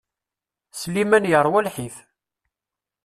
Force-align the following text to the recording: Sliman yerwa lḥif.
Sliman 0.79 1.25
yerwa 1.31 1.59
lḥif. 1.67 1.95